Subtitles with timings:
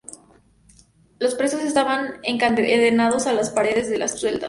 [1.19, 4.39] Los presos estaban encadenados a las paredes de sus celdas.